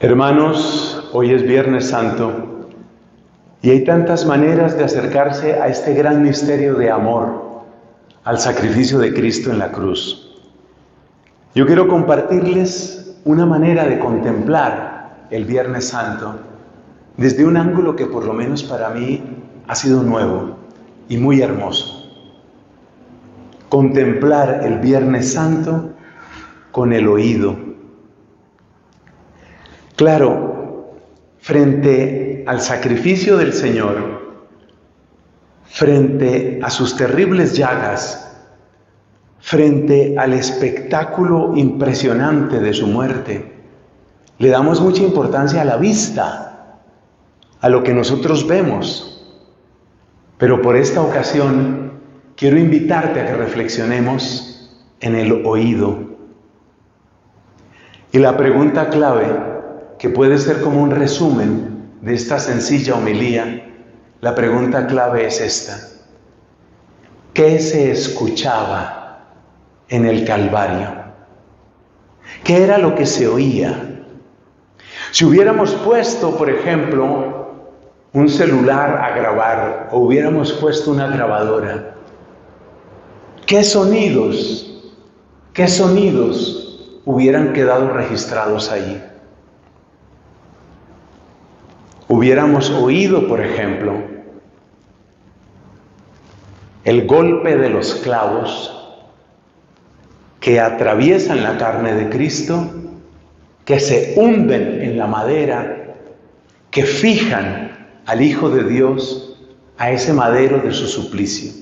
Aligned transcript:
Hermanos, 0.00 1.10
hoy 1.12 1.32
es 1.32 1.42
Viernes 1.42 1.88
Santo 1.88 2.68
y 3.62 3.70
hay 3.70 3.82
tantas 3.82 4.24
maneras 4.24 4.78
de 4.78 4.84
acercarse 4.84 5.54
a 5.54 5.66
este 5.66 5.92
gran 5.92 6.22
misterio 6.22 6.76
de 6.76 6.88
amor, 6.88 7.64
al 8.22 8.38
sacrificio 8.38 9.00
de 9.00 9.12
Cristo 9.12 9.50
en 9.50 9.58
la 9.58 9.72
cruz. 9.72 10.38
Yo 11.52 11.66
quiero 11.66 11.88
compartirles 11.88 13.16
una 13.24 13.44
manera 13.44 13.88
de 13.88 13.98
contemplar 13.98 15.26
el 15.30 15.44
Viernes 15.44 15.88
Santo 15.88 16.36
desde 17.16 17.44
un 17.44 17.56
ángulo 17.56 17.96
que 17.96 18.06
por 18.06 18.24
lo 18.24 18.32
menos 18.32 18.62
para 18.62 18.90
mí 18.90 19.20
ha 19.66 19.74
sido 19.74 20.04
nuevo 20.04 20.58
y 21.08 21.16
muy 21.16 21.42
hermoso. 21.42 22.08
Contemplar 23.68 24.60
el 24.62 24.78
Viernes 24.78 25.32
Santo 25.32 25.90
con 26.70 26.92
el 26.92 27.08
oído 27.08 27.56
Claro, 29.98 30.94
frente 31.40 32.44
al 32.46 32.60
sacrificio 32.60 33.36
del 33.36 33.52
Señor, 33.52 34.46
frente 35.64 36.60
a 36.62 36.70
sus 36.70 36.96
terribles 36.96 37.56
llagas, 37.56 38.32
frente 39.40 40.14
al 40.16 40.34
espectáculo 40.34 41.56
impresionante 41.56 42.60
de 42.60 42.72
su 42.74 42.86
muerte, 42.86 43.52
le 44.38 44.48
damos 44.50 44.80
mucha 44.80 45.02
importancia 45.02 45.62
a 45.62 45.64
la 45.64 45.78
vista, 45.78 46.78
a 47.60 47.68
lo 47.68 47.82
que 47.82 47.92
nosotros 47.92 48.46
vemos. 48.46 49.28
Pero 50.36 50.62
por 50.62 50.76
esta 50.76 51.02
ocasión 51.02 51.94
quiero 52.36 52.56
invitarte 52.56 53.20
a 53.20 53.26
que 53.26 53.34
reflexionemos 53.34 54.78
en 55.00 55.16
el 55.16 55.44
oído. 55.44 55.98
Y 58.12 58.18
la 58.18 58.36
pregunta 58.36 58.90
clave 58.90 59.57
que 59.98 60.08
puede 60.08 60.38
ser 60.38 60.60
como 60.60 60.82
un 60.82 60.90
resumen 60.90 61.90
de 62.02 62.14
esta 62.14 62.38
sencilla 62.38 62.94
homilía, 62.94 63.64
la 64.20 64.34
pregunta 64.34 64.86
clave 64.86 65.26
es 65.26 65.40
esta. 65.40 65.78
¿Qué 67.34 67.58
se 67.58 67.90
escuchaba 67.90 69.26
en 69.88 70.06
el 70.06 70.24
Calvario? 70.24 70.88
¿Qué 72.44 72.62
era 72.62 72.78
lo 72.78 72.94
que 72.94 73.06
se 73.06 73.26
oía? 73.26 74.02
Si 75.10 75.24
hubiéramos 75.24 75.74
puesto, 75.74 76.36
por 76.36 76.50
ejemplo, 76.50 77.54
un 78.12 78.28
celular 78.28 78.98
a 79.02 79.16
grabar 79.16 79.88
o 79.92 79.98
hubiéramos 79.98 80.52
puesto 80.54 80.92
una 80.92 81.08
grabadora, 81.08 81.94
¿qué 83.46 83.64
sonidos, 83.64 84.80
qué 85.52 85.66
sonidos 85.66 87.00
hubieran 87.04 87.52
quedado 87.52 87.90
registrados 87.90 88.70
allí? 88.70 89.00
Hubiéramos 92.18 92.68
oído, 92.70 93.28
por 93.28 93.40
ejemplo, 93.40 93.94
el 96.82 97.06
golpe 97.06 97.56
de 97.56 97.70
los 97.70 97.94
clavos 97.94 98.74
que 100.40 100.58
atraviesan 100.58 101.44
la 101.44 101.56
carne 101.58 101.94
de 101.94 102.08
Cristo, 102.08 102.72
que 103.64 103.78
se 103.78 104.14
hunden 104.16 104.82
en 104.82 104.98
la 104.98 105.06
madera, 105.06 105.94
que 106.72 106.82
fijan 106.82 107.86
al 108.06 108.20
Hijo 108.20 108.50
de 108.50 108.64
Dios 108.64 109.38
a 109.76 109.92
ese 109.92 110.12
madero 110.12 110.58
de 110.58 110.72
su 110.72 110.88
suplicio. 110.88 111.52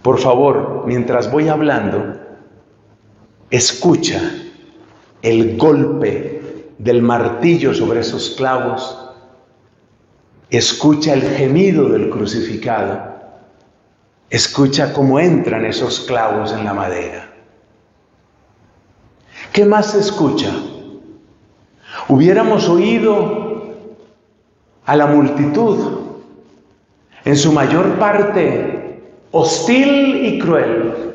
Por 0.00 0.18
favor, 0.20 0.84
mientras 0.86 1.30
voy 1.30 1.48
hablando, 1.48 2.18
escucha 3.50 4.22
el 5.20 5.58
golpe 5.58 6.70
del 6.78 7.02
martillo 7.02 7.74
sobre 7.74 8.00
esos 8.00 8.30
clavos 8.30 9.04
Escucha 10.50 11.12
el 11.12 11.22
gemido 11.22 11.90
del 11.90 12.08
crucificado. 12.08 13.18
Escucha 14.30 14.94
cómo 14.94 15.20
entran 15.20 15.66
esos 15.66 16.00
clavos 16.00 16.52
en 16.52 16.64
la 16.64 16.72
madera. 16.72 17.30
¿Qué 19.52 19.66
más 19.66 19.92
se 19.92 20.00
escucha? 20.00 20.50
Hubiéramos 22.08 22.66
oído 22.68 23.74
a 24.86 24.96
la 24.96 25.06
multitud, 25.06 25.98
en 27.26 27.36
su 27.36 27.52
mayor 27.52 27.98
parte 27.98 29.02
hostil 29.32 30.24
y 30.24 30.38
cruel. 30.38 31.14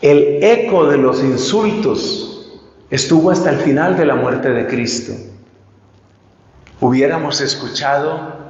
El 0.00 0.42
eco 0.42 0.86
de 0.86 0.98
los 0.98 1.22
insultos 1.22 2.50
estuvo 2.90 3.30
hasta 3.30 3.50
el 3.50 3.58
final 3.58 3.96
de 3.96 4.06
la 4.06 4.16
muerte 4.16 4.50
de 4.50 4.66
Cristo 4.66 5.29
hubiéramos 6.80 7.40
escuchado 7.40 8.40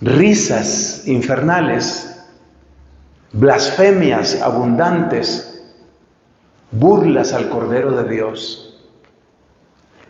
risas 0.00 1.02
infernales, 1.06 2.26
blasfemias 3.32 4.40
abundantes, 4.42 5.62
burlas 6.72 7.32
al 7.32 7.48
Cordero 7.48 7.92
de 7.92 8.10
Dios. 8.10 8.64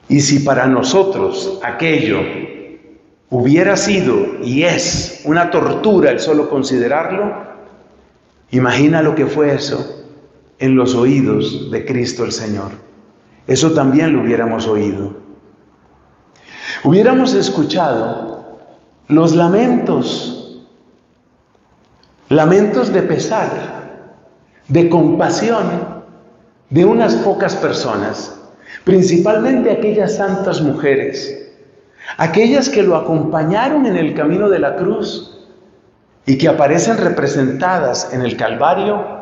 Y 0.08 0.20
si 0.20 0.40
para 0.40 0.66
nosotros 0.66 1.60
aquello 1.62 2.20
hubiera 3.30 3.76
sido 3.76 4.42
y 4.42 4.62
es 4.62 5.20
una 5.24 5.50
tortura 5.50 6.10
el 6.10 6.20
solo 6.20 6.48
considerarlo, 6.48 7.46
imagina 8.50 9.02
lo 9.02 9.14
que 9.14 9.26
fue 9.26 9.54
eso 9.54 10.06
en 10.58 10.76
los 10.76 10.94
oídos 10.94 11.70
de 11.70 11.84
Cristo 11.84 12.24
el 12.24 12.32
Señor. 12.32 12.70
Eso 13.46 13.72
también 13.72 14.14
lo 14.14 14.22
hubiéramos 14.22 14.66
oído 14.66 15.17
hubiéramos 16.84 17.34
escuchado 17.34 18.58
los 19.08 19.34
lamentos, 19.34 20.62
lamentos 22.28 22.92
de 22.92 23.02
pesar, 23.02 23.50
de 24.68 24.88
compasión 24.88 25.98
de 26.70 26.84
unas 26.84 27.14
pocas 27.16 27.56
personas, 27.56 28.38
principalmente 28.84 29.70
aquellas 29.70 30.16
santas 30.16 30.60
mujeres, 30.60 31.50
aquellas 32.18 32.68
que 32.68 32.82
lo 32.82 32.96
acompañaron 32.96 33.86
en 33.86 33.96
el 33.96 34.14
camino 34.14 34.48
de 34.48 34.58
la 34.58 34.76
cruz 34.76 35.34
y 36.26 36.36
que 36.36 36.48
aparecen 36.48 36.98
representadas 36.98 38.12
en 38.12 38.20
el 38.20 38.36
Calvario, 38.36 39.18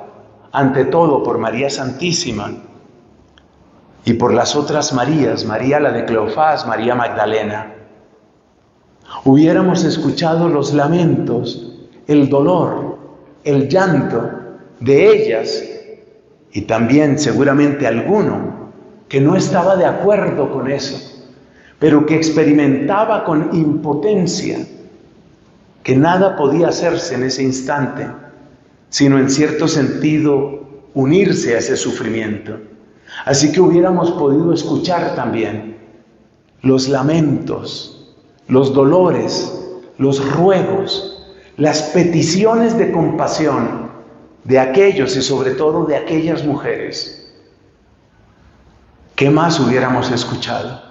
ante 0.51 0.87
todo 0.87 1.23
por 1.23 1.39
María 1.39 1.71
Santísima, 1.71 2.51
y 4.07 4.15
por 4.15 4.33
las 4.33 4.55
otras 4.55 4.93
Marías, 4.93 5.45
María 5.45 5.81
la 5.81 5.91
de 5.91 6.05
Cleofás, 6.05 6.65
María 6.65 6.95
Magdalena, 6.95 7.75
hubiéramos 9.25 9.83
escuchado 9.83 10.49
los 10.49 10.73
lamentos, 10.73 11.77
el 12.07 12.29
dolor, 12.29 12.99
el 13.43 13.69
llanto 13.69 14.31
de 14.79 15.11
ellas 15.11 15.61
y 16.53 16.63
también 16.63 17.19
seguramente 17.19 17.85
alguno 17.85 18.71
que 19.09 19.21
no 19.21 19.35
estaba 19.35 19.75
de 19.75 19.87
acuerdo 19.87 20.53
con 20.53 20.71
eso, 20.71 21.27
pero 21.81 22.07
que 22.07 22.15
experimentaba 22.15 23.25
con 23.25 23.51
impotencia 23.57 24.59
que 25.83 25.97
nada 25.97 26.37
podía 26.37 26.69
hacerse 26.69 27.17
en 27.17 27.25
ese 27.25 27.43
instante, 27.43 28.07
sino 28.89 29.19
en 29.19 29.29
cierto 29.29 29.67
sentido 29.67 30.61
unirse 30.95 31.57
a 31.57 31.59
ese 31.59 31.77
sufrimiento. 31.77 32.57
Así 33.25 33.53
que 33.53 33.61
hubiéramos 33.61 34.11
podido 34.13 34.53
escuchar 34.53 35.15
también 35.15 35.77
los 36.63 36.89
lamentos, 36.89 38.15
los 38.49 38.73
dolores, 38.75 39.53
los 39.99 40.33
ruegos, 40.33 41.27
las 41.57 41.83
peticiones 41.83 42.77
de 42.77 42.93
compasión 42.93 43.91
de 44.45 44.59
aquellos 44.59 45.17
y 45.17 45.23
sobre 45.23 45.53
todo 45.53 45.85
de 45.87 45.97
aquellas 45.97 46.45
mujeres. 46.45 47.33
¿Qué 49.15 49.31
más 49.31 49.59
hubiéramos 49.59 50.11
escuchado? 50.11 50.83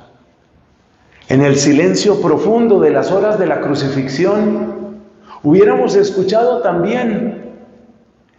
En 1.28 1.42
el 1.42 1.56
silencio 1.56 2.22
profundo 2.22 2.80
de 2.80 2.92
las 2.92 3.12
horas 3.12 3.40
de 3.40 3.48
la 3.48 3.62
crucifixión, 3.62 5.00
hubiéramos 5.44 5.96
escuchado 5.96 6.62
también 6.62 7.54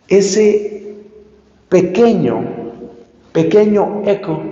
ese 0.09 0.97
pequeño 1.69 2.66
pequeño 3.37 4.01
eco 4.07 4.43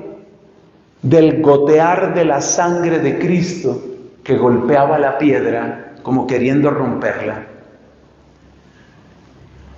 del 1.00 1.40
gotear 1.40 2.12
de 2.14 2.26
la 2.26 2.42
sangre 2.42 2.98
de 2.98 3.18
Cristo 3.18 3.82
que 4.22 4.36
golpeaba 4.36 4.98
la 4.98 5.16
piedra 5.16 5.94
como 6.02 6.26
queriendo 6.26 6.68
romperla. 6.68 7.46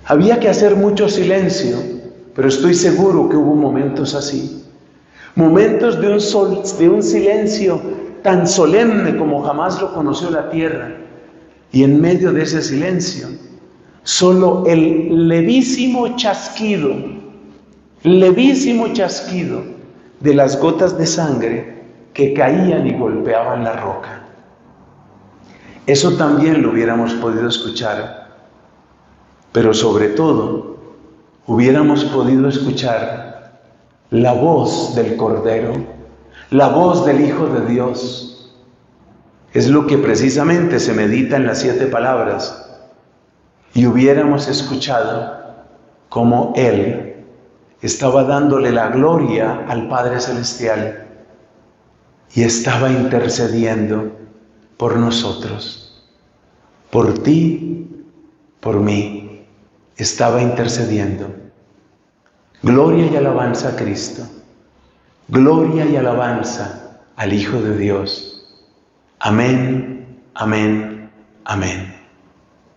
Había 0.03 0.41
que 0.41 0.49
hacer 0.49 0.75
mucho 0.75 1.07
silencio, 1.07 1.77
pero 2.35 2.49
estoy 2.49 2.73
seguro 2.73 3.29
que 3.29 3.37
hubo 3.37 3.55
momentos 3.55 4.13
así. 4.13 4.65
Momentos 5.35 6.01
de 6.01 6.11
un, 6.11 6.19
sol, 6.19 6.61
de 6.77 6.89
un 6.89 7.01
silencio 7.01 7.79
tan 8.23 8.45
solemne 8.45 9.15
como 9.15 9.41
jamás 9.41 9.81
lo 9.81 9.93
conoció 9.93 10.31
la 10.31 10.49
tierra. 10.49 10.97
Y 11.71 11.83
en 11.83 12.01
medio 12.01 12.33
de 12.33 12.43
ese 12.43 12.61
silencio, 12.61 13.29
solo 14.03 14.65
el 14.67 15.29
levísimo 15.29 16.13
chasquido 16.17 17.17
levísimo 18.03 18.93
chasquido 18.93 19.63
de 20.19 20.33
las 20.33 20.59
gotas 20.59 20.97
de 20.97 21.05
sangre 21.05 21.83
que 22.13 22.33
caían 22.33 22.87
y 22.87 22.93
golpeaban 22.93 23.63
la 23.63 23.73
roca. 23.73 24.23
Eso 25.85 26.17
también 26.17 26.61
lo 26.61 26.71
hubiéramos 26.71 27.13
podido 27.13 27.47
escuchar, 27.47 28.27
pero 29.51 29.73
sobre 29.73 30.09
todo 30.09 30.77
hubiéramos 31.45 32.03
podido 32.05 32.49
escuchar 32.49 33.61
la 34.09 34.33
voz 34.33 34.95
del 34.95 35.15
Cordero, 35.15 35.73
la 36.49 36.69
voz 36.69 37.05
del 37.05 37.21
Hijo 37.21 37.47
de 37.47 37.65
Dios. 37.67 38.53
Es 39.53 39.69
lo 39.69 39.87
que 39.87 39.97
precisamente 39.97 40.79
se 40.79 40.93
medita 40.93 41.37
en 41.37 41.47
las 41.47 41.59
siete 41.59 41.87
palabras. 41.87 42.63
Y 43.73 43.85
hubiéramos 43.85 44.47
escuchado 44.47 45.37
cómo 46.09 46.53
Él 46.55 47.16
estaba 47.81 48.23
dándole 48.23 48.71
la 48.71 48.89
gloria 48.89 49.65
al 49.67 49.87
Padre 49.87 50.19
Celestial 50.19 51.07
y 52.33 52.43
estaba 52.43 52.89
intercediendo 52.89 54.11
por 54.77 54.97
nosotros, 54.97 56.03
por 56.91 57.19
ti, 57.19 58.05
por 58.59 58.79
mí, 58.79 59.45
estaba 59.95 60.41
intercediendo. 60.41 61.33
Gloria 62.63 63.07
y 63.07 63.15
alabanza 63.15 63.69
a 63.69 63.75
Cristo, 63.75 64.23
gloria 65.27 65.85
y 65.85 65.95
alabanza 65.95 66.99
al 67.15 67.33
Hijo 67.33 67.61
de 67.61 67.77
Dios. 67.77 68.47
Amén, 69.19 70.21
amén, 70.35 71.09
amén. 71.45 71.96